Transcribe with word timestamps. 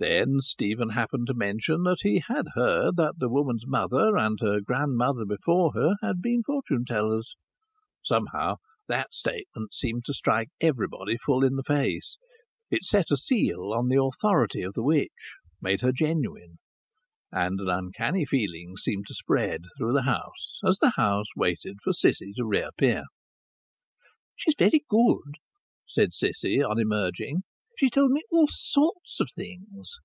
Then 0.00 0.40
Stephen 0.40 0.90
happened 0.90 1.28
to 1.28 1.34
mention 1.34 1.84
that 1.84 2.00
he 2.02 2.20
had 2.26 2.46
heard 2.56 2.96
that 2.96 3.14
the 3.20 3.28
woman's 3.30 3.64
mother, 3.64 4.16
and 4.16 4.36
her 4.40 4.60
grandmother 4.60 5.24
before 5.24 5.70
her, 5.74 5.94
had 6.02 6.20
been 6.20 6.42
fortune 6.42 6.84
tellers. 6.84 7.36
Somehow 8.02 8.56
that 8.88 9.14
statement 9.14 9.72
seemed 9.72 10.04
to 10.06 10.12
strike 10.12 10.48
everybody 10.60 11.16
full 11.16 11.44
in 11.44 11.54
the 11.54 11.62
face; 11.62 12.18
it 12.72 12.82
set 12.84 13.12
a 13.12 13.16
seal 13.16 13.72
on 13.72 13.86
the 13.86 14.02
authority 14.02 14.62
of 14.62 14.74
the 14.74 14.82
witch, 14.82 15.36
made 15.62 15.80
her 15.82 15.92
genuine. 15.92 16.58
And 17.30 17.60
an 17.60 17.70
uncanny 17.70 18.24
feeling 18.24 18.76
seemed 18.76 19.06
to 19.06 19.14
spread 19.14 19.62
through 19.78 19.92
the 19.92 20.02
house 20.02 20.58
as 20.66 20.80
the 20.80 20.90
house 20.96 21.28
waited 21.36 21.76
for 21.80 21.92
Cissy 21.92 22.32
to 22.34 22.44
reappear. 22.44 23.04
"She's 24.34 24.56
very 24.58 24.84
good," 24.88 25.36
said 25.86 26.12
Cissy, 26.12 26.60
on 26.60 26.80
emerging. 26.80 27.44
"She 27.76 27.90
told 27.90 28.12
me 28.12 28.22
all 28.30 28.46
sorts 28.46 29.18
of 29.18 29.28
things." 29.34 29.96